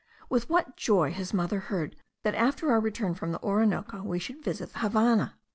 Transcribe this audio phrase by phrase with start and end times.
[0.31, 4.43] With what joy his mother heard that after our return from the Orinoco, we should
[4.43, 5.37] visit the Havannah!